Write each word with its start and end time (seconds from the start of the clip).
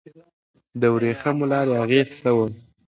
د 0.81 0.83
ورېښمو 0.93 1.45
لارې 1.51 1.73
اغېز 1.83 2.09
څه 2.19 2.29
و؟ 2.35 2.37